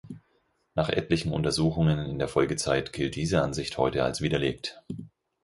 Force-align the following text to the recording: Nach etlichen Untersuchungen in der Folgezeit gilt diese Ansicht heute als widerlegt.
Nach 0.73 0.89
etlichen 0.89 1.31
Untersuchungen 1.31 1.99
in 2.07 2.17
der 2.17 2.27
Folgezeit 2.27 2.91
gilt 2.91 3.15
diese 3.15 3.43
Ansicht 3.43 3.77
heute 3.77 4.03
als 4.03 4.19
widerlegt. 4.19 4.81